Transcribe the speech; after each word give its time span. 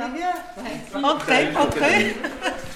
Allez 0.00 0.12
bien 0.14 1.02
Entrez, 1.02 1.48
entrez. 1.56 2.16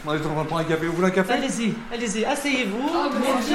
Moi, 0.05 0.19
je 0.19 0.23
prendre 0.23 0.57
un 0.57 0.65
café. 0.65 0.87
Vous 0.87 0.93
voulez 0.93 1.07
un 1.07 1.11
café? 1.11 1.33
Allez-y, 1.35 1.73
allez-y, 1.93 2.25
asseyez-vous. 2.25 2.91
Merci. 3.23 3.55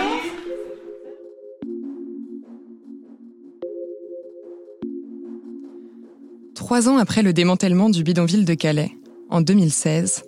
Trois 6.55 6.87
ans 6.87 6.97
après 6.97 7.23
le 7.23 7.33
démantèlement 7.33 7.89
du 7.89 8.03
bidonville 8.03 8.45
de 8.45 8.53
Calais, 8.53 8.91
en 9.29 9.41
2016, 9.41 10.23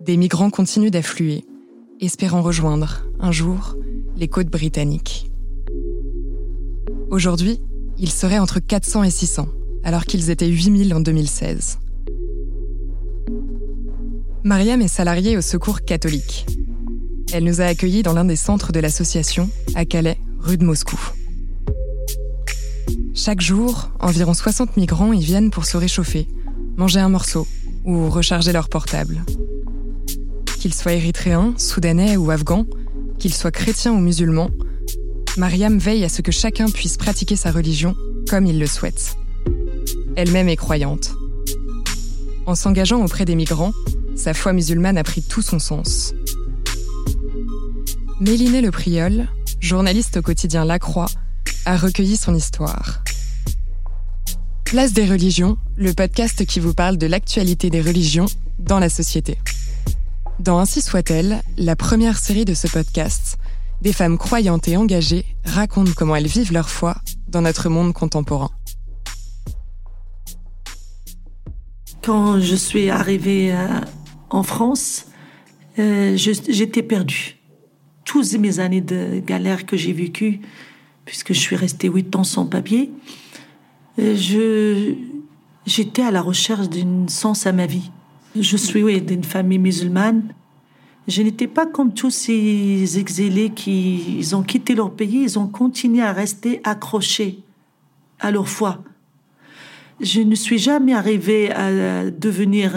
des 0.00 0.16
migrants 0.16 0.50
continuent 0.50 0.90
d'affluer, 0.90 1.44
espérant 2.00 2.42
rejoindre, 2.42 3.04
un 3.20 3.32
jour, 3.32 3.76
les 4.16 4.28
côtes 4.28 4.48
britanniques. 4.48 5.30
Aujourd'hui, 7.10 7.58
ils 7.98 8.10
seraient 8.10 8.38
entre 8.38 8.60
400 8.60 9.04
et 9.04 9.10
600, 9.10 9.48
alors 9.82 10.04
qu'ils 10.04 10.30
étaient 10.30 10.48
8000 10.48 10.94
en 10.94 11.00
2016. 11.00 11.78
Mariam 14.44 14.82
est 14.82 14.88
salariée 14.88 15.36
au 15.36 15.40
Secours 15.40 15.82
catholique. 15.82 16.46
Elle 17.32 17.44
nous 17.44 17.60
a 17.60 17.64
accueillis 17.64 18.02
dans 18.02 18.12
l'un 18.12 18.24
des 18.24 18.34
centres 18.34 18.72
de 18.72 18.80
l'association, 18.80 19.48
à 19.76 19.84
Calais, 19.84 20.18
rue 20.40 20.58
de 20.58 20.64
Moscou. 20.64 20.98
Chaque 23.14 23.40
jour, 23.40 23.92
environ 24.00 24.34
60 24.34 24.76
migrants 24.76 25.12
y 25.12 25.20
viennent 25.20 25.50
pour 25.50 25.64
se 25.64 25.76
réchauffer, 25.76 26.26
manger 26.76 26.98
un 26.98 27.08
morceau 27.08 27.46
ou 27.84 28.10
recharger 28.10 28.52
leur 28.52 28.68
portable. 28.68 29.24
Qu'ils 30.58 30.74
soient 30.74 30.94
érythréens, 30.94 31.54
soudanais 31.56 32.16
ou 32.16 32.28
afghans, 32.32 32.66
qu'ils 33.20 33.34
soient 33.34 33.52
chrétiens 33.52 33.92
ou 33.92 34.00
musulmans, 34.00 34.50
Mariam 35.36 35.78
veille 35.78 36.04
à 36.04 36.08
ce 36.08 36.20
que 36.20 36.32
chacun 36.32 36.66
puisse 36.66 36.96
pratiquer 36.96 37.36
sa 37.36 37.52
religion 37.52 37.94
comme 38.28 38.46
il 38.46 38.58
le 38.58 38.66
souhaite. 38.66 39.16
Elle-même 40.16 40.48
est 40.48 40.56
croyante. 40.56 41.12
En 42.46 42.56
s'engageant 42.56 43.04
auprès 43.04 43.24
des 43.24 43.36
migrants, 43.36 43.72
sa 44.22 44.34
foi 44.34 44.52
musulmane 44.52 44.98
a 44.98 45.02
pris 45.02 45.20
tout 45.20 45.42
son 45.42 45.58
sens. 45.58 46.14
Méliné 48.20 48.60
Le 48.60 48.70
Priol, 48.70 49.26
journaliste 49.58 50.18
au 50.18 50.22
quotidien 50.22 50.64
La 50.64 50.78
Croix, 50.78 51.08
a 51.64 51.76
recueilli 51.76 52.16
son 52.16 52.32
histoire. 52.32 53.02
Place 54.62 54.92
des 54.92 55.06
religions, 55.06 55.58
le 55.74 55.92
podcast 55.92 56.46
qui 56.46 56.60
vous 56.60 56.72
parle 56.72 56.98
de 56.98 57.08
l'actualité 57.08 57.68
des 57.68 57.80
religions 57.80 58.26
dans 58.60 58.78
la 58.78 58.88
société. 58.88 59.38
Dans 60.38 60.60
Ainsi 60.60 60.82
soit-elle, 60.82 61.42
la 61.56 61.74
première 61.74 62.16
série 62.16 62.44
de 62.44 62.54
ce 62.54 62.68
podcast, 62.68 63.38
des 63.80 63.92
femmes 63.92 64.18
croyantes 64.18 64.68
et 64.68 64.76
engagées 64.76 65.26
racontent 65.44 65.90
comment 65.96 66.14
elles 66.14 66.28
vivent 66.28 66.52
leur 66.52 66.70
foi 66.70 66.96
dans 67.26 67.42
notre 67.42 67.68
monde 67.68 67.92
contemporain. 67.92 68.52
Quand 72.04 72.38
je 72.38 72.54
suis 72.54 72.88
arrivée 72.88 73.52
en 74.32 74.42
France, 74.42 75.06
euh, 75.78 76.16
j'étais 76.16 76.82
perdue. 76.82 77.36
Toutes 78.04 78.32
mes 78.34 78.58
années 78.58 78.80
de 78.80 79.20
galère 79.20 79.64
que 79.66 79.76
j'ai 79.76 79.92
vécues, 79.92 80.40
puisque 81.04 81.32
je 81.32 81.38
suis 81.38 81.56
restée 81.56 81.88
huit 81.88 82.14
ans 82.16 82.24
sans 82.24 82.46
papier, 82.46 82.90
euh, 83.98 84.94
j'étais 85.66 86.02
à 86.02 86.10
la 86.10 86.22
recherche 86.22 86.68
d'un 86.68 87.06
sens 87.08 87.46
à 87.46 87.52
ma 87.52 87.66
vie. 87.66 87.90
Je 88.34 88.56
suis 88.56 89.00
d'une 89.02 89.24
famille 89.24 89.58
musulmane. 89.58 90.34
Je 91.08 91.22
n'étais 91.22 91.48
pas 91.48 91.66
comme 91.66 91.92
tous 91.92 92.10
ces 92.10 92.98
exilés 92.98 93.50
qui 93.50 94.26
ont 94.32 94.42
quitté 94.42 94.74
leur 94.74 94.92
pays, 94.92 95.22
ils 95.24 95.38
ont 95.38 95.48
continué 95.48 96.02
à 96.02 96.12
rester 96.12 96.60
accrochés 96.64 97.40
à 98.20 98.30
leur 98.30 98.48
foi. 98.48 98.82
Je 100.00 100.20
ne 100.20 100.34
suis 100.34 100.58
jamais 100.58 100.94
arrivée 100.94 101.50
à 101.50 102.10
devenir 102.10 102.76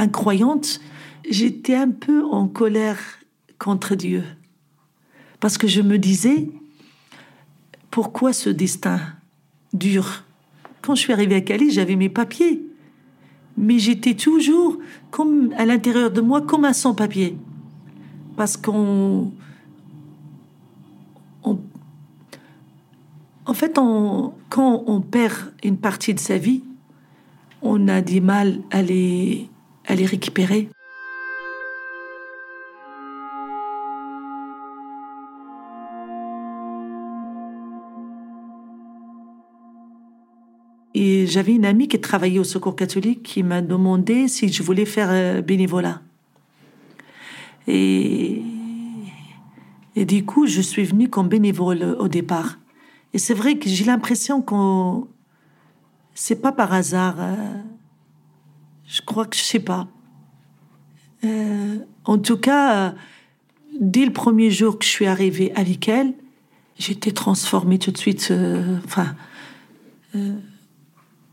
incroyante. 0.00 0.80
J'étais 1.28 1.76
un 1.76 1.90
peu 1.90 2.24
en 2.24 2.48
colère 2.48 2.98
contre 3.58 3.94
Dieu. 3.94 4.24
Parce 5.38 5.58
que 5.58 5.68
je 5.68 5.82
me 5.82 5.98
disais, 5.98 6.48
pourquoi 7.90 8.32
ce 8.32 8.50
destin 8.50 9.00
dur? 9.72 10.24
Quand 10.82 10.94
je 10.94 11.00
suis 11.00 11.12
arrivée 11.12 11.36
à 11.36 11.40
Cali, 11.40 11.70
j'avais 11.70 11.96
mes 11.96 12.08
papiers. 12.08 12.62
Mais 13.56 13.78
j'étais 13.78 14.14
toujours 14.14 14.78
comme 15.10 15.52
à 15.56 15.66
l'intérieur 15.66 16.10
de 16.10 16.20
moi, 16.20 16.40
comme 16.40 16.64
un 16.64 16.72
sans-papier. 16.72 17.36
Parce 18.36 18.56
qu'on. 18.56 19.32
en 21.44 23.54
fait, 23.54 23.78
on, 23.78 24.32
quand 24.48 24.84
on 24.86 25.00
perd 25.00 25.52
une 25.64 25.76
partie 25.76 26.14
de 26.14 26.20
sa 26.20 26.38
vie, 26.38 26.62
on 27.62 27.88
a 27.88 28.00
du 28.00 28.20
mal 28.20 28.60
à 28.70 28.80
les, 28.80 29.50
à 29.86 29.94
les 29.94 30.06
récupérer. 30.06 30.68
Et 40.94 41.26
j'avais 41.26 41.54
une 41.54 41.64
amie 41.64 41.88
qui 41.88 42.00
travaillait 42.00 42.40
au 42.40 42.44
Secours 42.44 42.76
catholique 42.76 43.22
qui 43.22 43.42
m'a 43.42 43.62
demandé 43.62 44.28
si 44.28 44.48
je 44.48 44.62
voulais 44.62 44.84
faire 44.84 45.08
euh, 45.10 45.40
bénévolat. 45.40 46.02
Et, 47.68 48.42
et 49.94 50.04
du 50.04 50.24
coup, 50.24 50.46
je 50.46 50.60
suis 50.60 50.84
venue 50.84 51.08
comme 51.08 51.28
bénévole 51.28 51.96
au 51.98 52.08
départ. 52.08 52.58
Et 53.14 53.18
c'est 53.18 53.34
vrai 53.34 53.56
que 53.56 53.68
j'ai 53.68 53.84
l'impression 53.84 54.42
qu'on. 54.42 55.06
C'est 56.14 56.42
pas 56.42 56.52
par 56.52 56.72
hasard. 56.72 57.16
Euh, 58.90 58.94
je 58.94 59.02
crois 59.02 59.26
que 59.26 59.36
je 59.36 59.42
sais 59.42 59.60
pas. 59.60 59.88
Euh, 61.24 61.78
en 62.04 62.18
tout 62.18 62.38
cas, 62.38 62.94
dès 63.78 64.04
le 64.04 64.12
premier 64.12 64.50
jour 64.50 64.78
que 64.78 64.84
je 64.84 64.90
suis 64.90 65.06
arrivée 65.06 65.52
avec 65.54 65.88
elle, 65.88 66.12
j'étais 66.78 67.12
transformée 67.12 67.78
tout 67.78 67.90
de 67.90 67.98
suite. 67.98 68.32
enfin 68.84 69.14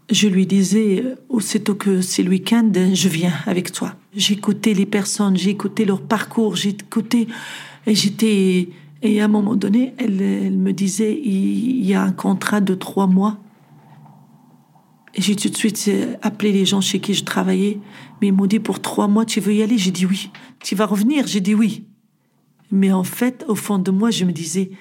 je 0.09 0.28
lui 0.28 0.45
disais, 0.45 1.03
euh, 1.03 1.16
aussitôt 1.29 1.75
que 1.75 2.01
c'est 2.01 2.23
le 2.23 2.29
week-end, 2.29 2.72
je 2.94 3.09
viens 3.09 3.34
avec 3.45 3.72
toi. 3.72 3.95
J'écoutais 4.16 4.74
les 4.74 4.85
personnes, 4.85 5.35
j'écoutais 5.35 5.85
leur 5.85 6.01
parcours, 6.01 6.56
j'écoutais, 6.56 7.28
et 7.85 7.95
j'étais, 7.95 8.69
et 9.01 9.22
à 9.22 9.25
un 9.25 9.28
moment 9.28 9.56
donné, 9.56 9.94
elle, 9.97 10.51
me 10.51 10.72
disait, 10.72 11.19
il 11.24 11.85
y 11.85 11.94
a 11.94 12.01
un 12.01 12.12
contrat 12.12 12.62
de 12.62 12.74
trois 12.74 13.07
mois. 13.07 13.38
J'ai 15.17 15.35
tout 15.35 15.50
de 15.50 15.57
suite 15.57 15.83
euh, 15.88 16.16
appelé 16.22 16.51
les 16.51 16.66
gens 16.66 16.81
chez 16.81 17.00
qui 17.00 17.13
je 17.13 17.23
travaillais, 17.23 17.79
mais 18.22 18.28
ils 18.28 18.33
m'ont 18.33 18.45
dit, 18.45 18.59
pour 18.59 18.81
trois 18.81 19.07
mois, 19.07 19.25
tu 19.25 19.39
veux 19.39 19.53
y 19.53 19.63
aller? 19.63 19.78
J'ai 19.78 19.91
dit 19.91 20.05
oui. 20.05 20.29
Tu 20.59 20.75
vas 20.75 20.85
revenir? 20.85 21.25
J'ai 21.28 21.41
dit 21.41 21.55
oui. 21.55 21.85
Mais 22.72 22.91
en 22.91 23.03
fait, 23.03 23.44
au 23.47 23.56
fond 23.56 23.79
de 23.79 23.91
moi, 23.91 24.11
je 24.11 24.25
me 24.25 24.31
disais, 24.31 24.72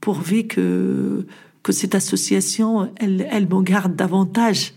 pourvu 0.00 0.46
que 0.46 1.26
que 1.62 1.72
cette 1.72 1.94
association, 1.94 2.92
elle, 2.96 3.26
elle 3.30 3.48
me 3.48 3.62
garde 3.62 3.94
davantage 3.94 4.74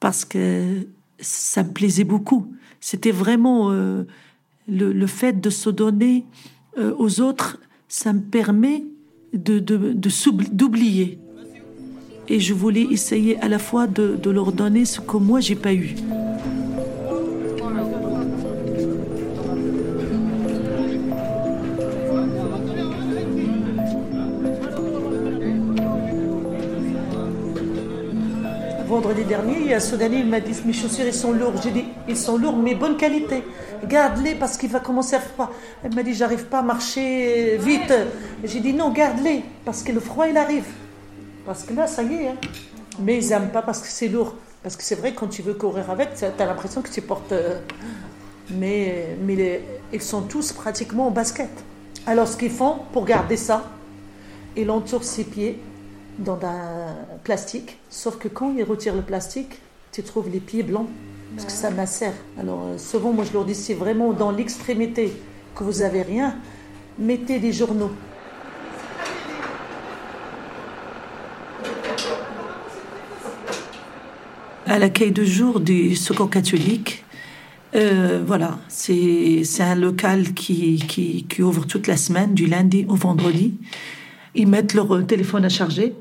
parce 0.00 0.24
que 0.24 0.86
ça 1.18 1.62
me 1.62 1.72
plaisait 1.72 2.04
beaucoup. 2.04 2.52
C'était 2.80 3.10
vraiment 3.10 3.70
euh, 3.70 4.04
le, 4.66 4.92
le, 4.92 5.06
fait 5.06 5.40
de 5.40 5.50
se 5.50 5.70
donner 5.70 6.24
euh, 6.78 6.94
aux 6.98 7.20
autres, 7.20 7.60
ça 7.86 8.12
me 8.12 8.20
permet 8.20 8.84
de, 9.32 9.58
d'oublier. 9.58 11.18
Et 12.28 12.40
je 12.40 12.54
voulais 12.54 12.86
essayer 12.90 13.38
à 13.40 13.48
la 13.48 13.58
fois 13.58 13.86
de, 13.86 14.18
leur 14.30 14.52
donner 14.52 14.84
ce 14.84 15.00
que 15.00 15.16
moi 15.16 15.40
j'ai 15.40 15.56
pas 15.56 15.74
eu. 15.74 15.96
vendredi 28.92 29.24
dernier, 29.24 29.56
il 29.58 29.70
y 29.70 30.16
il 30.18 30.26
m'a 30.26 30.40
dit 30.40 30.52
Mes 30.66 30.72
chaussures, 30.74 31.06
ils 31.06 31.14
sont 31.14 31.32
lourds. 31.32 31.54
J'ai 31.62 31.70
dit 31.70 31.84
Ils 32.08 32.16
sont 32.16 32.36
lourds, 32.36 32.56
mais 32.56 32.74
bonne 32.74 32.96
qualité. 32.96 33.42
Garde-les 33.88 34.34
parce 34.34 34.58
qu'il 34.58 34.68
va 34.68 34.80
commencer 34.80 35.16
à 35.16 35.20
faire 35.20 35.48
Elle 35.82 35.94
m'a 35.94 36.02
dit 36.02 36.14
J'arrive 36.14 36.44
pas 36.44 36.58
à 36.58 36.62
marcher 36.62 37.56
vite. 37.58 37.92
J'ai 38.44 38.60
dit 38.60 38.74
Non, 38.74 38.90
garde-les 38.90 39.42
parce 39.64 39.82
que 39.82 39.92
le 39.92 40.00
froid, 40.00 40.28
il 40.28 40.36
arrive. 40.36 40.66
Parce 41.46 41.64
que 41.64 41.74
là, 41.74 41.86
ça 41.86 42.02
y 42.02 42.14
est. 42.14 42.28
Hein. 42.28 42.36
Mais 43.00 43.18
ils 43.18 43.28
n'aiment 43.30 43.50
pas 43.50 43.62
parce 43.62 43.80
que 43.80 43.88
c'est 43.88 44.08
lourd. 44.08 44.34
Parce 44.62 44.76
que 44.76 44.82
c'est 44.82 44.94
vrai, 44.94 45.12
quand 45.14 45.26
tu 45.28 45.42
veux 45.42 45.54
courir 45.54 45.90
avec, 45.90 46.14
tu 46.14 46.24
as 46.24 46.46
l'impression 46.46 46.82
que 46.82 46.90
tu 46.90 47.00
portes. 47.02 47.32
euh, 47.32 47.58
mais 48.50 49.16
mais 49.24 49.34
les- 49.36 49.60
ils 49.92 50.02
sont 50.02 50.22
tous 50.22 50.52
pratiquement 50.52 51.06
en 51.08 51.10
basket. 51.10 51.48
Alors, 52.06 52.28
ce 52.28 52.36
qu'ils 52.36 52.50
font 52.50 52.76
pour 52.92 53.04
garder 53.04 53.36
ça, 53.36 53.70
ils 54.56 54.70
entourent 54.70 55.04
ses 55.04 55.24
pieds 55.24 55.58
dans 56.18 56.38
un 56.44 56.94
plastique. 57.24 57.78
Sauf 57.88 58.18
que 58.18 58.28
quand 58.28 58.52
ils 58.56 58.64
retirent 58.64 58.94
le 58.94 59.02
plastique, 59.02 59.58
tu 59.92 60.02
trouves 60.02 60.28
les 60.28 60.40
pieds 60.40 60.62
blancs. 60.62 60.88
Parce 61.34 61.46
que 61.46 61.52
ça 61.52 61.70
macère. 61.70 62.12
Alors, 62.38 62.64
euh, 62.66 62.78
souvent, 62.78 63.12
moi, 63.12 63.24
je 63.24 63.32
leur 63.32 63.44
dis 63.46 63.54
si 63.54 63.72
vraiment 63.72 64.12
dans 64.12 64.30
l'extrémité 64.30 65.12
que 65.54 65.64
vous 65.64 65.80
avez 65.82 66.02
rien, 66.02 66.34
mettez 66.98 67.38
des 67.38 67.52
journaux. 67.52 67.90
À 74.72 74.78
l'accueil 74.78 75.12
de 75.12 75.22
jour 75.22 75.60
du 75.60 75.94
Secours 75.94 76.30
catholique, 76.30 77.04
euh, 77.74 78.24
voilà, 78.26 78.58
c'est 78.68 79.44
un 79.60 79.74
local 79.74 80.32
qui, 80.32 80.82
qui, 80.88 81.26
qui 81.28 81.42
ouvre 81.42 81.66
toute 81.66 81.86
la 81.86 81.98
semaine, 81.98 82.32
du 82.32 82.46
lundi 82.46 82.86
au 82.88 82.94
vendredi. 82.94 83.52
Ils 84.34 84.48
mettent 84.48 84.72
leur 84.72 84.94
euh, 84.94 85.02
téléphone 85.02 85.44
à 85.44 85.50
charger 85.50 85.92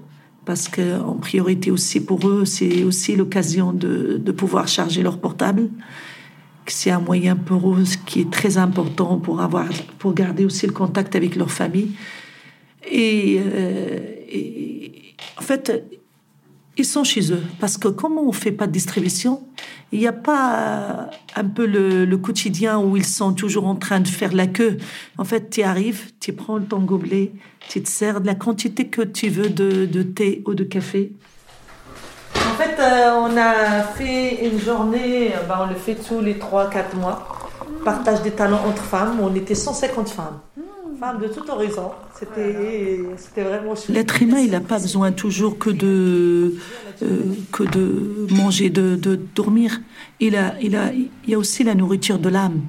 parce 0.46 0.70
que 0.70 1.02
en 1.02 1.16
priorité 1.16 1.70
aussi 1.70 2.00
pour 2.00 2.26
eux, 2.26 2.46
c'est 2.46 2.86
aussi 2.86 3.18
l'occasion 3.18 3.74
de, 3.74 4.18
de 4.18 4.32
pouvoir 4.32 4.70
charger 4.70 5.04
leur 5.04 5.20
portable. 5.20 5.68
C'est 6.66 6.92
un 6.92 7.02
moyen 7.02 7.36
pour 7.36 7.76
eux 7.76 7.84
qui 8.06 8.22
est 8.22 8.32
très 8.32 8.58
important 8.58 9.18
pour 9.18 9.42
avoir, 9.42 9.68
pour 10.00 10.14
garder 10.14 10.46
aussi 10.46 10.66
le 10.66 10.72
contact 10.72 11.18
avec 11.18 11.36
leur 11.36 11.52
famille. 11.52 11.92
Et, 12.90 13.38
euh, 13.46 14.00
et 14.30 15.14
en 15.38 15.42
fait, 15.42 16.01
ils 16.82 16.86
sont 16.86 17.04
chez 17.04 17.32
eux. 17.32 17.44
Parce 17.60 17.78
que 17.78 17.88
comme 17.88 18.18
on 18.18 18.28
ne 18.28 18.32
fait 18.32 18.52
pas 18.52 18.68
de 18.68 18.72
distribution, 18.72 19.44
il 19.92 20.00
n'y 20.00 20.08
a 20.08 20.14
pas 20.14 20.56
euh, 20.56 21.06
un 21.36 21.46
peu 21.46 21.66
le, 21.66 22.18
quotidien 22.18 22.80
où 22.80 22.98
ils 22.98 23.06
sont 23.06 23.34
toujours 23.34 23.68
en 23.68 23.76
train 23.76 24.00
de 24.00 24.08
faire 24.08 24.34
la 24.34 24.48
queue. 24.48 24.78
En 25.18 25.24
fait, 25.24 25.50
tu 25.50 25.62
arrives, 25.64 26.12
tu 26.20 26.34
prends 26.34 26.60
ton 26.60 26.80
gobelet, 26.80 27.32
tu 27.70 27.82
te 27.82 27.90
sers 27.90 28.22
de 28.22 28.28
la 28.28 28.36
quantité 28.36 28.88
que 28.88 29.02
tu 29.02 29.30
veux 29.30 29.50
de, 29.50 30.04
thé 30.04 30.44
ou 30.46 30.54
de 30.54 30.64
café. 30.64 31.14
En 32.36 32.56
fait, 32.56 32.80
euh, 32.80 33.12
on 33.26 33.38
a 33.38 33.84
fait 33.84 34.48
une 34.48 34.60
journée, 34.60 35.34
euh, 35.36 35.44
ben, 35.48 35.60
on 35.62 35.70
le 35.70 35.76
fait 35.76 35.96
tous 35.96 36.22
les 36.22 36.36
3-4 36.36 36.96
mois. 36.96 37.50
Partage 37.86 38.22
des 38.22 38.32
talents 38.32 38.64
entre 38.68 38.84
femmes. 38.84 39.20
On 39.22 39.34
était 39.36 39.56
150 39.56 40.10
femmes. 40.10 40.40
Femmes 41.02 41.20
de 41.20 41.28
tout 41.30 41.50
horizon. 41.50 41.90
C'était 42.14 43.42
vraiment 43.44 43.76
chouette. 43.76 43.90
L'être 43.90 44.22
humain, 44.22 44.40
il 44.40 44.52
n'a 44.52 44.60
pas 44.60 44.78
besoin 44.78 45.12
toujours 45.12 45.58
que 45.58 45.72
de, 45.72 46.54
euh, 47.02 47.08
que 47.52 47.64
de 47.64 48.28
manger, 48.36 48.70
de, 48.70 48.96
de 48.96 49.20
dormir. 49.36 49.82
Il, 50.20 50.36
a, 50.36 50.54
il, 50.62 50.76
a, 50.76 50.94
il 50.94 51.10
y 51.28 51.34
a 51.34 51.40
aussi 51.40 51.64
la 51.64 51.74
nourriture 51.74 52.20
de 52.20 52.30
l'âme. 52.30 52.62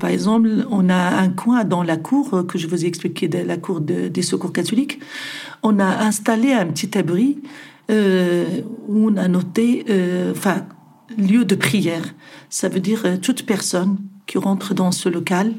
Par 0.00 0.10
exemple, 0.10 0.48
on 0.70 0.88
a 0.88 1.20
un 1.20 1.28
coin 1.28 1.62
dans 1.62 1.84
la 1.84 1.96
cour 1.96 2.44
que 2.48 2.58
je 2.58 2.66
vous 2.66 2.84
ai 2.84 2.88
expliqué, 2.88 3.28
de 3.28 3.38
la 3.38 3.56
cour 3.56 3.80
de- 3.80 4.08
des 4.08 4.22
secours 4.22 4.52
catholiques. 4.52 4.98
On 5.62 5.78
a 5.78 6.04
installé 6.04 6.52
un 6.52 6.66
petit 6.66 6.98
abri 6.98 7.38
euh, 7.92 8.44
où 8.88 9.08
on 9.08 9.16
a 9.16 9.28
noté, 9.28 9.84
euh, 9.88 10.32
enfin, 10.32 10.66
lieu 11.16 11.44
de 11.44 11.54
prière. 11.54 12.02
Ça 12.50 12.68
veut 12.68 12.80
dire 12.80 13.02
euh, 13.04 13.16
toute 13.16 13.46
personne 13.46 13.98
qui 14.26 14.36
rentre 14.38 14.74
dans 14.74 14.90
ce 14.92 15.08
local 15.08 15.52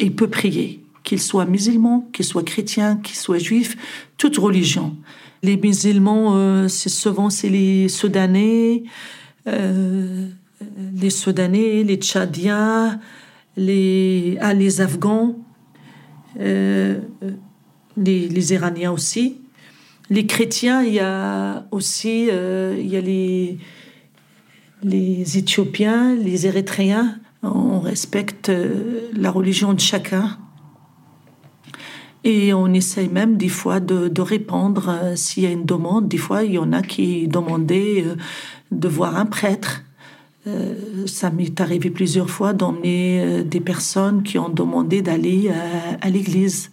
et 0.00 0.10
peut 0.10 0.28
prier, 0.28 0.83
qu'il 1.04 1.20
soit 1.20 1.44
musulman, 1.44 2.08
qu'il 2.12 2.24
soit 2.24 2.42
chrétien, 2.42 2.96
qu'il 2.96 3.16
soit 3.16 3.38
juif, 3.38 3.76
toute 4.16 4.38
religion. 4.38 4.96
Les 5.42 5.58
musulmans, 5.58 6.36
euh, 6.36 6.68
c'est 6.68 6.88
souvent 6.88 7.28
c'est 7.28 7.50
les 7.50 7.88
Soudanais, 7.88 8.82
euh, 9.46 10.28
les 10.96 11.10
Soudanais, 11.10 11.84
les 11.84 11.96
Tchadiens, 11.96 12.98
les, 13.56 14.38
ah, 14.40 14.54
les 14.54 14.80
Afghans, 14.80 15.36
euh, 16.40 16.98
les, 17.98 18.26
les 18.28 18.52
Iraniens 18.54 18.90
aussi. 18.90 19.36
Les 20.10 20.26
chrétiens, 20.26 20.82
il 20.82 20.94
y 20.94 21.00
a 21.00 21.66
aussi 21.70 22.28
il 22.28 22.86
y 22.86 22.96
a 22.96 23.00
les, 23.00 23.58
les 24.82 25.38
Éthiopiens, 25.38 26.14
les 26.14 26.46
Érythréens. 26.46 27.18
On 27.42 27.80
respecte 27.80 28.50
la 29.14 29.30
religion 29.30 29.72
de 29.72 29.80
chacun. 29.80 30.38
Et 32.24 32.54
on 32.54 32.72
essaye 32.72 33.08
même 33.08 33.36
des 33.36 33.48
fois 33.48 33.80
de, 33.80 34.08
de 34.08 34.22
répondre 34.22 34.88
euh, 34.88 35.14
s'il 35.14 35.44
y 35.44 35.46
a 35.46 35.50
une 35.50 35.66
demande. 35.66 36.08
Des 36.08 36.16
fois, 36.16 36.42
il 36.42 36.52
y 36.52 36.58
en 36.58 36.72
a 36.72 36.80
qui 36.80 37.28
demandaient 37.28 38.02
euh, 38.06 38.16
de 38.72 38.88
voir 38.88 39.16
un 39.16 39.26
prêtre. 39.26 39.84
Euh, 40.46 41.06
ça 41.06 41.30
m'est 41.30 41.60
arrivé 41.60 41.90
plusieurs 41.90 42.30
fois 42.30 42.54
d'emmener 42.54 43.44
des 43.44 43.60
personnes 43.60 44.22
qui 44.22 44.38
ont 44.38 44.48
demandé 44.48 45.02
d'aller 45.02 45.50
à 46.00 46.10
l'église. 46.10 46.70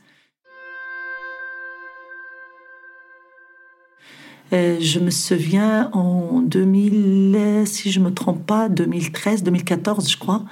Je 4.51 4.99
me 4.99 5.11
souviens 5.11 5.89
en 5.93 6.41
2000, 6.41 7.33
euh, 7.35 7.65
si 7.65 7.89
je 7.89 8.01
me 8.01 8.13
trompe 8.13 8.45
pas, 8.45 8.67
2013, 8.67 9.43
2014, 9.43 10.09
je 10.09 10.17
crois, 10.17 10.43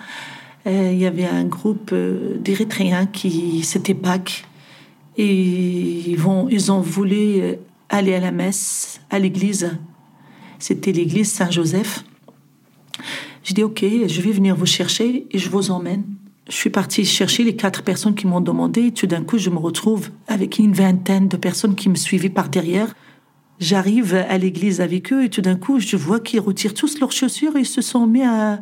il 0.66 0.98
y 0.98 1.06
avait 1.06 1.25
un 1.25 1.45
groupe 1.45 1.94
d'Érythréens 1.94 3.07
qui, 3.07 3.63
c'était 3.63 3.95
Pâques, 3.95 4.45
et 5.21 6.12
ils, 6.12 6.18
vont, 6.18 6.48
ils 6.48 6.71
ont 6.71 6.80
voulu 6.80 7.42
aller 7.89 8.16
à 8.16 8.21
la 8.21 8.31
messe, 8.31 9.01
à 9.10 9.19
l'église. 9.19 9.77
C'était 10.60 10.94
l'église 10.94 11.30
Saint-Joseph. 11.30 12.06
Je 13.44 13.54
dis, 13.54 13.63
OK, 13.63 13.83
je 13.83 14.21
vais 14.21 14.31
venir 14.31 14.56
vous 14.56 14.66
chercher 14.66 15.27
et 15.30 15.38
je 15.38 15.50
vous 15.50 15.71
emmène. 15.71 16.06
Je 16.48 16.56
suis 16.56 16.69
partie 16.69 17.04
chercher 17.04 17.44
les 17.44 17.57
quatre 17.57 17.83
personnes 17.83 18.16
qui 18.16 18.27
m'ont 18.27 18.39
demandé. 18.39 18.88
Et 18.88 18.92
tout 18.94 19.07
d'un 19.07 19.21
coup, 19.21 19.38
je 19.38 19.50
me 19.50 19.57
retrouve 19.57 20.10
avec 20.27 20.57
une 20.57 20.71
vingtaine 20.71 21.27
de 21.27 21.36
personnes 21.36 21.75
qui 21.75 21.89
me 21.89 21.95
suivaient 21.95 22.30
par 22.30 22.48
derrière. 22.48 22.95
J'arrive 23.60 24.16
à 24.16 24.38
l'église 24.38 24.80
avec 24.80 25.12
eux 25.12 25.25
et 25.25 25.30
tout 25.30 25.42
d'un 25.42 25.57
coup, 25.57 25.80
je 25.80 25.98
vois 25.98 26.21
qu'ils 26.21 26.39
retirent 26.39 26.74
tous 26.74 26.98
leurs 27.01 27.12
chaussures 27.12 27.57
et 27.57 27.62
ils 27.62 27.66
se 27.66 27.81
sont 27.81 28.07
mis 28.07 28.24
à, 28.24 28.62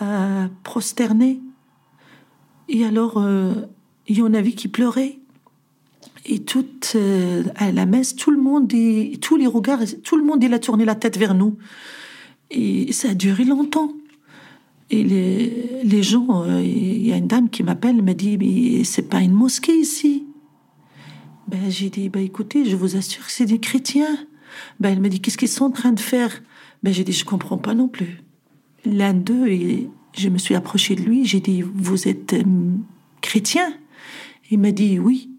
à 0.00 0.48
prosterner. 0.64 1.40
Et 2.68 2.84
alors, 2.84 3.14
euh, 3.16 3.54
il 4.06 4.18
y 4.18 4.22
en 4.22 4.34
avait 4.34 4.52
qui 4.52 4.68
pleuraient. 4.68 5.18
Et 6.30 6.40
tout, 6.40 6.66
euh, 6.94 7.42
à 7.56 7.72
la 7.72 7.86
messe, 7.86 8.14
tout 8.14 8.30
le 8.30 8.40
monde, 8.40 8.70
tous 9.20 9.36
les 9.36 9.46
regards, 9.46 9.80
tout 10.04 10.16
le 10.18 10.24
monde, 10.24 10.44
il 10.44 10.52
a 10.52 10.58
tourné 10.58 10.84
la 10.84 10.94
tête 10.94 11.16
vers 11.16 11.34
nous. 11.34 11.56
Et 12.50 12.92
ça 12.92 13.10
a 13.10 13.14
duré 13.14 13.44
longtemps. 13.44 13.94
Et 14.90 15.02
les, 15.02 15.82
les 15.84 16.02
gens, 16.02 16.44
euh, 16.44 16.62
il 16.62 17.06
y 17.06 17.12
a 17.12 17.16
une 17.16 17.28
dame 17.28 17.48
qui 17.48 17.62
m'appelle, 17.62 17.96
elle 17.96 18.04
m'a 18.04 18.12
dit, 18.12 18.36
mais 18.36 18.84
c'est 18.84 19.08
pas 19.08 19.20
une 19.20 19.32
mosquée 19.32 19.74
ici? 19.74 20.24
Ben, 21.46 21.70
j'ai 21.70 21.88
dit, 21.88 22.10
ben, 22.10 22.22
écoutez, 22.22 22.66
je 22.66 22.76
vous 22.76 22.96
assure 22.96 23.24
que 23.24 23.32
c'est 23.32 23.46
des 23.46 23.58
chrétiens. 23.58 24.18
Ben, 24.80 24.90
elle 24.92 25.00
m'a 25.00 25.08
dit, 25.08 25.20
qu'est-ce 25.20 25.38
qu'ils 25.38 25.48
sont 25.48 25.64
en 25.64 25.70
train 25.70 25.92
de 25.92 26.00
faire? 26.00 26.42
Ben, 26.82 26.92
j'ai 26.92 27.04
dit, 27.04 27.12
je 27.12 27.24
comprends 27.24 27.58
pas 27.58 27.74
non 27.74 27.88
plus. 27.88 28.22
L'un 28.84 29.14
d'eux, 29.14 29.46
je 30.14 30.28
me 30.28 30.36
suis 30.36 30.54
approchée 30.54 30.94
de 30.94 31.02
lui, 31.02 31.24
j'ai 31.24 31.40
dit, 31.40 31.62
vous 31.62 32.06
êtes 32.06 32.34
euh, 32.34 32.42
chrétien? 33.22 33.72
Il 34.50 34.58
m'a 34.58 34.72
dit, 34.72 34.98
oui. 34.98 35.30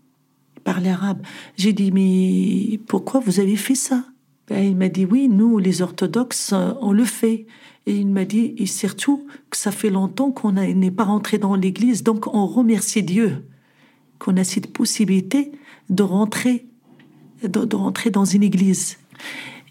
Parlait 0.70 0.92
arabe. 0.92 1.24
J'ai 1.58 1.74
dit, 1.74 1.92
mais 1.92 2.80
pourquoi 2.86 3.22
vous 3.22 3.40
avez 3.40 3.56
fait 3.56 3.74
ça? 3.74 4.06
Ben, 4.48 4.64
Il 4.64 4.76
m'a 4.76 4.88
dit, 4.88 5.04
oui, 5.04 5.28
nous, 5.28 5.58
les 5.58 5.82
orthodoxes, 5.82 6.54
euh, 6.54 6.74
on 6.80 6.92
le 6.92 7.06
fait. 7.06 7.48
Et 7.88 7.96
il 7.96 8.06
m'a 8.06 8.24
dit, 8.24 8.54
et 8.56 8.68
surtout, 8.68 9.26
que 9.50 9.58
ça 9.58 9.72
fait 9.72 9.90
longtemps 9.90 10.30
qu'on 10.30 10.52
n'est 10.52 10.92
pas 10.92 11.06
rentré 11.06 11.40
dans 11.40 11.56
l'église, 11.56 12.04
donc 12.04 12.32
on 12.36 12.46
remercie 12.46 13.02
Dieu 13.02 13.48
qu'on 14.20 14.38
a 14.38 14.44
cette 14.44 14.72
possibilité 14.72 15.52
de 15.90 16.04
rentrer, 16.04 16.68
de, 17.42 17.76
rentrer 17.76 18.12
dans 18.12 18.26
une 18.26 18.44
église. 18.44 19.00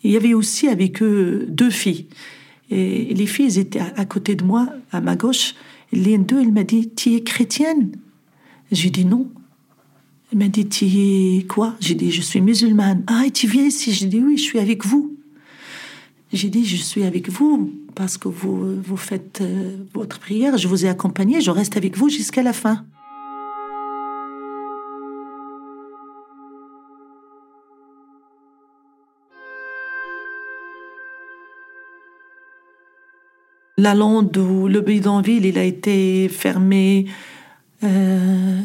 Il 0.03 0.11
y 0.11 0.17
avait 0.17 0.35
aussi 0.35 0.67
avec 0.67 1.01
eux 1.01 1.47
deux 1.49 1.71
filles. 1.71 2.09
Et 2.71 3.15
les 3.15 3.27
filles 3.27 3.57
étaient 3.57 3.79
à, 3.79 3.93
à 3.95 4.05
côté 4.05 4.35
de 4.35 4.43
moi, 4.43 4.69
à 4.91 5.01
ma 5.01 5.15
gauche. 5.15 5.55
L'une 5.93 6.25
d'eux, 6.25 6.41
elle 6.41 6.51
m'a 6.51 6.65
dit, 6.65 6.91
tu 6.91 7.15
es 7.15 7.23
chrétienne? 7.23 7.93
J'ai 8.73 8.91
dit 8.91 9.05
non. 9.05 9.31
Elle 10.31 10.39
m'a 10.39 10.49
dit, 10.49 10.69
tu 10.69 11.47
quoi? 11.47 11.75
J'ai 11.81 11.95
dit, 11.95 12.11
je 12.11 12.21
suis 12.21 12.41
musulmane. 12.41 13.03
Ah, 13.07 13.25
et 13.27 13.31
tu 13.31 13.47
viens 13.47 13.65
ici? 13.65 13.93
J'ai 13.93 14.07
dit, 14.07 14.21
oui, 14.21 14.37
je 14.37 14.43
suis 14.43 14.59
avec 14.59 14.85
vous. 14.85 15.17
J'ai 16.33 16.51
dit, 16.51 16.67
je 16.67 16.77
suis 16.77 17.05
avec 17.05 17.31
vous 17.31 17.73
parce 17.95 18.19
que 18.19 18.29
vous, 18.29 18.81
vous 18.83 18.97
faites 18.97 19.41
euh, 19.41 19.77
votre 19.95 20.21
prière, 20.21 20.57
je 20.59 20.69
vous 20.69 20.85
ai 20.85 20.89
accompagné, 20.89 21.41
je 21.41 21.51
reste 21.51 21.77
avec 21.77 21.97
vous 21.97 22.09
jusqu'à 22.09 22.43
la 22.43 22.53
fin. 22.53 22.85
La 33.79 33.95
lande 33.95 34.37
ou 34.37 34.69
le 34.69 34.81
bidonville, 34.81 35.47
il 35.47 35.59
a 35.59 35.65
été 35.65 36.29
fermé 36.29 37.07
euh, 37.83 38.61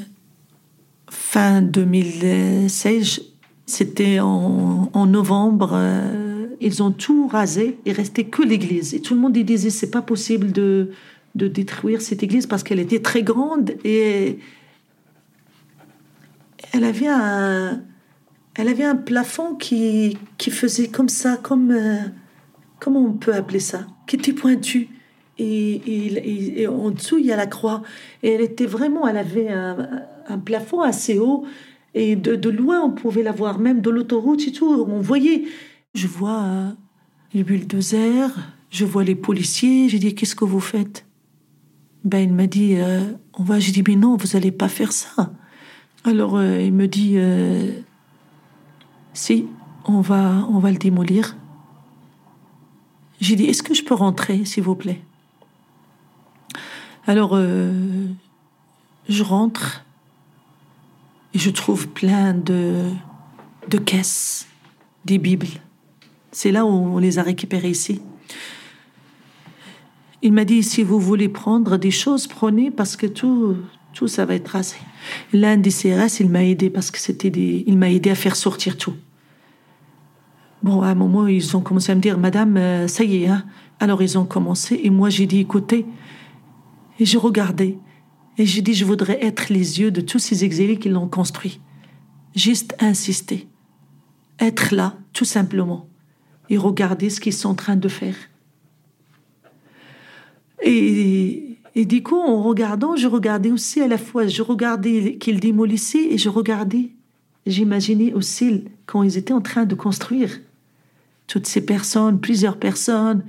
fin 1.33 1.63
2016. 1.63 3.21
C'était 3.65 4.19
en, 4.19 5.05
novembre. 5.07 5.71
euh, 5.73 6.45
ils 6.61 6.83
ont 6.83 6.91
tout 6.91 7.27
rasé. 7.27 7.79
Il 7.85 7.93
restait 7.93 8.25
que 8.25 8.43
l'église. 8.43 8.93
Et 8.93 9.01
tout 9.01 9.15
le 9.15 9.19
monde 9.19 9.33
disait 9.33 9.71
c'est 9.71 9.89
pas 9.89 10.03
possible 10.03 10.51
de, 10.51 10.91
de 11.33 11.47
détruire 11.47 12.03
cette 12.03 12.21
église 12.21 12.45
parce 12.45 12.61
qu'elle 12.61 12.79
était 12.79 13.01
très 13.01 13.23
grande 13.23 13.71
et 13.83 14.37
elle 16.71 16.83
avait 16.83 17.07
un, 17.07 17.81
elle 18.53 18.67
avait 18.67 18.83
un 18.83 18.95
plafond 18.95 19.55
qui, 19.55 20.19
qui 20.37 20.51
faisait 20.51 20.89
comme 20.89 21.09
ça, 21.09 21.37
comme. 21.41 21.71
Euh, 21.71 21.97
comment 22.79 23.03
on 23.03 23.13
peut 23.13 23.33
appeler 23.33 23.59
ça 23.59 23.87
Qui 24.05 24.17
était 24.17 24.33
pointu. 24.33 24.89
Et, 25.39 26.61
et, 26.61 26.67
en 26.67 26.91
dessous, 26.91 27.17
il 27.17 27.25
y 27.25 27.31
a 27.31 27.35
la 27.35 27.47
croix. 27.47 27.81
Et 28.21 28.33
elle 28.33 28.41
était 28.41 28.67
vraiment. 28.67 29.07
Elle 29.07 29.17
avait 29.17 29.49
un 30.27 30.39
plafond 30.39 30.81
assez 30.81 31.19
haut. 31.19 31.45
Et 31.93 32.15
de, 32.15 32.35
de, 32.35 32.49
loin, 32.49 32.81
on 32.81 32.91
pouvait 32.91 33.23
la 33.23 33.31
voir, 33.31 33.59
même 33.59 33.81
de 33.81 33.89
l'autoroute 33.89 34.47
et 34.47 34.51
tout. 34.51 34.85
On 34.87 34.99
voyait. 34.99 35.45
Je 35.93 36.07
vois 36.07 36.41
euh, 36.43 36.69
les 37.33 37.43
bulldozers, 37.43 38.31
je 38.69 38.85
vois 38.85 39.03
les 39.03 39.15
policiers. 39.15 39.89
J'ai 39.89 39.99
dit 39.99 40.15
Qu'est-ce 40.15 40.35
que 40.35 40.45
vous 40.45 40.59
faites? 40.59 41.05
Ben, 42.03 42.19
il 42.19 42.33
m'a 42.33 42.47
dit 42.47 42.75
euh, 42.77 43.01
On 43.33 43.43
va. 43.43 43.59
J'ai 43.59 43.71
dit 43.71 43.83
Mais 43.87 43.95
non, 43.95 44.17
vous 44.17 44.27
n'allez 44.33 44.51
pas 44.51 44.67
faire 44.67 44.91
ça. 44.91 45.33
Alors, 46.05 46.43
il 46.43 46.73
me 46.73 46.87
dit 46.87 47.17
si, 49.13 49.47
on 49.85 50.01
va, 50.01 50.47
on 50.49 50.59
va 50.59 50.71
le 50.71 50.77
démolir. 50.77 51.35
J'ai 53.21 53.35
dit, 53.35 53.45
est-ce 53.45 53.63
que 53.63 53.73
je 53.73 53.83
peux 53.83 53.93
rentrer, 53.93 54.43
s'il 54.43 54.63
vous 54.63 54.75
plaît? 54.75 55.01
Alors, 57.05 57.31
euh, 57.33 58.07
je 59.07 59.23
rentre 59.23 59.85
et 61.33 61.39
je 61.39 61.49
trouve 61.49 61.87
plein 61.87 62.33
de, 62.33 62.89
de 63.69 63.77
caisses, 63.77 64.47
des 65.05 65.17
Bibles. 65.17 65.47
C'est 66.31 66.51
là 66.51 66.65
où 66.65 66.69
on 66.69 66.97
les 66.97 67.19
a 67.19 67.23
récupérées 67.23 67.69
ici. 67.69 68.01
Il 70.21 70.33
m'a 70.33 70.45
dit, 70.45 70.63
si 70.63 70.83
vous 70.83 70.99
voulez 70.99 71.29
prendre 71.29 71.77
des 71.77 71.91
choses, 71.91 72.27
prenez 72.27 72.71
parce 72.71 72.95
que 72.95 73.07
tout, 73.07 73.57
tout 73.93 74.07
ça 74.07 74.25
va 74.25 74.35
être 74.35 74.47
rasé. 74.47 74.77
L'un 75.33 75.57
des 75.57 75.69
CRS, 75.69 76.19
il 76.19 76.29
m'a 76.29 76.43
aidé 76.43 76.69
parce 76.69 76.91
que 76.91 76.97
c'était 76.97 77.27
il 77.29 77.77
m'a 77.77 77.89
aidé 77.89 78.09
à 78.09 78.15
faire 78.15 78.35
sortir 78.35 78.77
tout. 78.77 78.95
Bon, 80.61 80.81
à 80.81 80.87
un 80.87 80.95
moment, 80.95 81.27
ils 81.27 81.57
ont 81.57 81.61
commencé 81.61 81.91
à 81.91 81.95
me 81.95 81.99
dire, 81.99 82.17
Madame, 82.17 82.55
euh, 82.55 82.87
ça 82.87 83.03
y 83.03 83.23
est, 83.23 83.27
hein. 83.27 83.43
Alors 83.79 84.01
ils 84.01 84.17
ont 84.17 84.23
commencé 84.23 84.79
et 84.81 84.89
moi 84.89 85.09
j'ai 85.09 85.25
dit, 85.25 85.39
écoutez, 85.39 85.85
et 86.99 87.05
je 87.05 87.17
regardais 87.17 87.77
et 88.37 88.45
j'ai 88.45 88.61
dit, 88.61 88.73
je 88.73 88.85
voudrais 88.85 89.23
être 89.23 89.49
les 89.49 89.79
yeux 89.79 89.91
de 89.91 90.01
tous 90.01 90.19
ces 90.19 90.43
exilés 90.43 90.77
qui 90.77 90.89
l'ont 90.89 91.07
construit. 91.07 91.59
Juste 92.35 92.75
insister, 92.79 93.47
être 94.39 94.73
là, 94.73 94.97
tout 95.13 95.25
simplement, 95.25 95.87
et 96.49 96.57
regarder 96.57 97.09
ce 97.09 97.19
qu'ils 97.19 97.33
sont 97.33 97.49
en 97.49 97.55
train 97.55 97.75
de 97.75 97.87
faire. 97.87 98.15
Et, 100.63 101.59
et 101.75 101.85
du 101.85 102.01
coup, 102.01 102.19
en 102.19 102.41
regardant, 102.41 102.95
je 102.95 103.07
regardais 103.07 103.51
aussi 103.51 103.81
à 103.81 103.87
la 103.87 103.97
fois, 103.97 104.27
je 104.27 104.41
regardais 104.41 105.17
qu'ils 105.17 105.39
démolissaient 105.39 106.07
et 106.11 106.17
je 106.17 106.29
regardais, 106.29 106.89
j'imaginais 107.45 108.13
aussi 108.13 108.63
quand 108.85 109.03
ils 109.03 109.17
étaient 109.17 109.33
en 109.33 109.41
train 109.41 109.65
de 109.65 109.75
construire 109.75 110.39
toutes 111.27 111.45
ces 111.45 111.65
personnes, 111.65 112.19
plusieurs 112.19 112.57
personnes, 112.57 113.23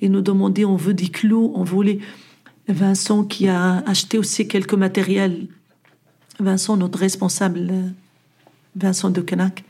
et 0.00 0.08
nous 0.08 0.20
demandaient, 0.20 0.64
on 0.64 0.76
veut 0.76 0.94
des 0.94 1.08
clous, 1.08 1.52
on 1.54 1.64
voulait... 1.64 1.98
Vincent 2.68 3.24
qui 3.24 3.48
a 3.48 3.78
acheté 3.86 4.18
aussi 4.18 4.46
quelques 4.46 4.74
matériels. 4.74 5.46
Vincent, 6.38 6.76
notre 6.76 6.98
responsable, 6.98 7.72
Vincent 8.76 9.10
de 9.10 9.20
Canac, 9.20 9.64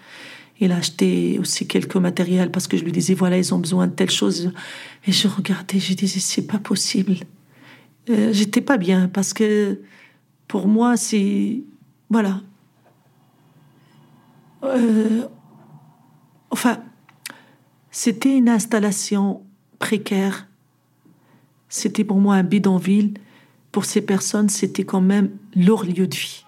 il 0.61 0.73
a 0.73 0.77
acheté 0.77 1.39
aussi 1.39 1.67
quelques 1.69 1.97
matériels 1.97 2.51
parce 2.51 2.67
que 2.67 2.77
je 2.77 2.85
lui 2.85 2.93
disais, 2.93 3.15
voilà, 3.15 3.39
ils 3.39 3.55
ont 3.55 3.59
besoin 3.59 3.87
de 3.87 3.93
telle 3.93 4.11
chose. 4.11 4.53
Et 5.07 5.13
je 5.13 5.29
regardais, 5.29 5.79
je 5.79 5.95
disais, 5.95 6.19
c'est 6.21 6.47
pas 6.47 6.59
possible. 6.59 7.15
Euh, 8.11 8.33
J'étais 8.33 8.61
pas 8.61 8.77
bien 8.77 9.09
parce 9.09 9.33
que 9.33 9.81
pour 10.49 10.67
moi, 10.67 10.97
c'est. 10.97 11.61
Voilà. 12.11 12.41
Euh, 14.65 15.29
enfin, 16.51 16.83
c'était 17.91 18.37
une 18.37 18.49
installation 18.49 19.43
précaire. 19.79 20.48
C'était 21.69 22.05
pour 22.05 22.19
moi 22.19 22.37
un 22.37 22.43
bidonville. 22.43 23.15
Pour 23.73 23.85
ces 23.85 24.01
personnes, 24.01 24.49
c'était 24.49 24.85
quand 24.85 25.01
même 25.01 25.31
leur 25.55 25.85
lieu 25.85 26.07
de 26.07 26.15
vie. 26.15 26.45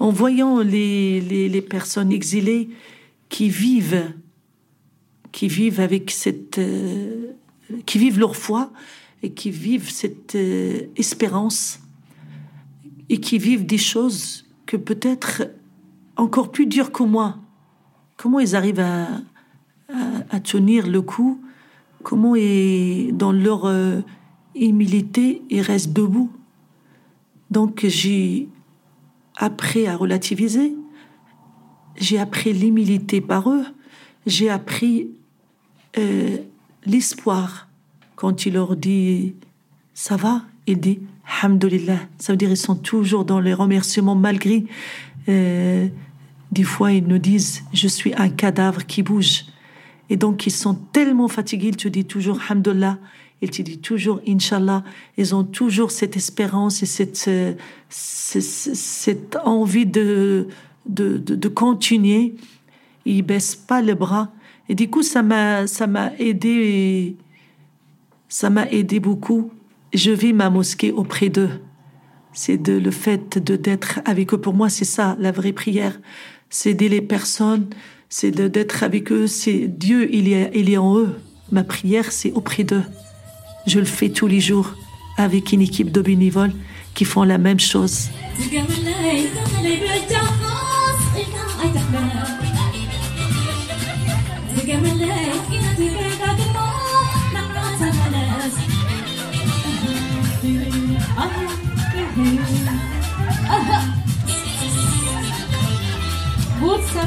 En 0.00 0.10
voyant 0.10 0.60
les, 0.60 1.20
les, 1.20 1.62
personnes 1.62 2.12
exilées 2.12 2.70
qui 3.28 3.48
vivent, 3.48 4.12
qui 5.32 5.48
vivent 5.48 5.80
avec 5.80 6.12
cette, 6.12 6.58
euh, 6.58 7.32
qui 7.84 7.98
vivent 7.98 8.20
leur 8.20 8.36
foi, 8.36 8.70
et 9.22 9.30
qui 9.30 9.50
vivent 9.50 9.90
cette 9.90 10.34
euh, 10.34 10.86
espérance 10.96 11.80
et 13.08 13.18
qui 13.18 13.38
vivent 13.38 13.66
des 13.66 13.78
choses 13.78 14.44
que 14.68 14.76
peut-être 14.76 15.44
encore 16.16 16.52
plus 16.52 16.66
dures 16.66 16.92
que 16.92 17.02
moi. 17.02 17.38
Comment 18.18 18.38
ils 18.38 18.54
arrivent 18.54 18.80
à, 18.80 20.40
tenir 20.40 20.86
le 20.86 21.00
coup? 21.00 21.40
Comment, 22.02 22.36
et, 22.36 23.10
dans 23.14 23.32
leur 23.32 23.64
euh, 23.64 24.02
humilité, 24.54 25.42
ils 25.48 25.62
restent 25.62 25.94
debout? 25.94 26.30
Donc 27.50 27.86
j'ai 27.86 28.48
appris 29.36 29.86
à 29.86 29.96
relativiser, 29.96 30.76
j'ai 31.96 32.18
appris 32.18 32.52
l'humilité 32.52 33.22
par 33.22 33.50
eux, 33.50 33.64
j'ai 34.26 34.50
appris 34.50 35.08
euh, 35.96 36.36
l'espoir. 36.84 37.68
Quand 38.16 38.44
il 38.44 38.52
leur 38.52 38.76
dit 38.76 39.34
ça 39.94 40.16
va, 40.16 40.42
il 40.66 40.78
dit 40.78 41.00
Alhamdulillah. 41.28 41.98
Ça 42.18 42.32
veut 42.32 42.36
dire 42.36 42.50
ils 42.50 42.56
sont 42.56 42.76
toujours 42.76 43.24
dans 43.24 43.40
les 43.40 43.54
remerciements 43.54 44.14
malgré. 44.14 44.64
Euh, 45.28 45.88
des 46.50 46.62
fois, 46.62 46.92
ils 46.92 47.06
nous 47.06 47.18
disent 47.18 47.64
je 47.72 47.88
suis 47.88 48.14
un 48.14 48.28
cadavre 48.28 48.86
qui 48.86 49.02
bouge. 49.02 49.44
Et 50.10 50.16
donc, 50.16 50.46
ils 50.46 50.52
sont 50.52 50.74
tellement 50.74 51.28
fatigués, 51.28 51.68
ils 51.68 51.76
te 51.76 51.88
disent 51.88 52.06
toujours 52.06 52.40
Alhamdulillah. 52.48 52.98
Ils 53.40 53.50
te 53.50 53.62
disent 53.62 53.80
toujours 53.80 54.20
Inshallah. 54.26 54.82
Ils 55.16 55.34
ont 55.34 55.44
toujours 55.44 55.90
cette 55.90 56.16
espérance 56.16 56.82
et 56.82 56.86
cette, 56.86 57.26
euh, 57.28 57.54
cette, 57.88 59.36
envie 59.44 59.86
de, 59.86 60.48
de, 60.86 61.18
de, 61.18 61.34
de 61.34 61.48
continuer. 61.48 62.34
Ils 63.04 63.22
baissent 63.22 63.54
pas 63.56 63.80
les 63.80 63.94
bras. 63.94 64.32
Et 64.68 64.74
du 64.74 64.90
coup, 64.90 65.02
ça 65.02 65.22
m'a, 65.22 65.64
aidé 66.18 67.16
ça 68.28 68.50
m'a 68.50 68.68
aidé 68.68 69.00
beaucoup. 69.00 69.50
Je 69.94 70.10
vis 70.10 70.32
ma 70.32 70.50
mosquée 70.50 70.92
auprès 70.92 71.28
d'eux. 71.28 71.50
C'est 72.32 72.58
de, 72.58 72.74
le 72.74 72.90
fait 72.90 73.38
de 73.38 73.56
d'être 73.56 74.00
avec 74.04 74.34
eux. 74.34 74.40
Pour 74.40 74.54
moi, 74.54 74.68
c'est 74.68 74.84
ça, 74.84 75.16
la 75.18 75.32
vraie 75.32 75.52
prière. 75.52 75.98
C'est 76.50 76.70
aider 76.70 76.88
les 76.88 77.00
personnes, 77.00 77.66
c'est 78.08 78.30
d'être 78.30 78.82
avec 78.82 79.10
eux. 79.12 79.26
C'est 79.26 79.66
Dieu, 79.66 80.08
il 80.14 80.32
est, 80.32 80.50
il 80.54 80.70
est 80.70 80.76
en 80.76 80.96
eux. 80.98 81.14
Ma 81.50 81.64
prière, 81.64 82.12
c'est 82.12 82.32
auprès 82.32 82.64
d'eux. 82.64 82.84
Je 83.66 83.78
le 83.78 83.86
fais 83.86 84.10
tous 84.10 84.26
les 84.26 84.40
jours 84.40 84.74
avec 85.16 85.52
une 85.52 85.62
équipe 85.62 85.90
de 85.90 86.00
bénévoles 86.00 86.52
qui 86.94 87.04
font 87.04 87.22
la 87.22 87.38
même 87.38 87.60
chose. 87.60 88.08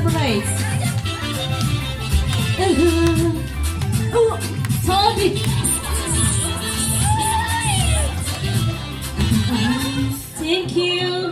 You. 10.73 11.31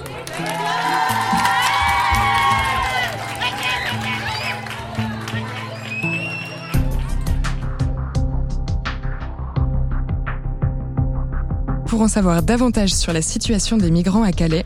Pour 11.88 12.02
en 12.02 12.08
savoir 12.08 12.44
davantage 12.44 12.92
sur 12.92 13.14
la 13.14 13.22
situation 13.22 13.78
des 13.78 13.90
migrants 13.92 14.24
à 14.24 14.32
Calais, 14.32 14.64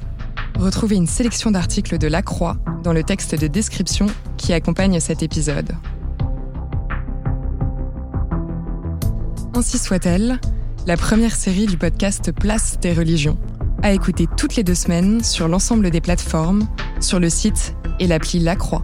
retrouvez 0.64 0.96
une 0.96 1.08
sélection 1.08 1.52
d'articles 1.52 1.98
de 1.98 2.08
La 2.08 2.22
Croix 2.22 2.58
dans 2.84 2.94
le 2.94 3.04
texte 3.04 3.36
de 3.36 3.48
description 3.48 4.08
qui 4.38 4.54
accompagne 4.54 5.00
cet 5.00 5.22
épisode. 5.22 5.74
Ainsi 9.56 9.78
soit-elle, 9.78 10.40
la 10.88 10.98
première 10.98 11.36
série 11.36 11.66
du 11.66 11.78
podcast 11.78 12.32
Place 12.32 12.80
des 12.80 12.94
religions, 12.94 13.38
à 13.82 13.94
écouter 13.94 14.28
toutes 14.38 14.56
les 14.56 14.64
deux 14.64 14.76
semaines 14.76 15.24
sur 15.24 15.48
l'ensemble 15.48 15.92
des 15.92 16.02
plateformes, 16.02 16.68
sur 17.00 17.20
le 17.20 17.30
site 17.30 17.76
et 18.00 18.08
l'appli 18.08 18.40
La 18.40 18.56
Croix. 18.56 18.84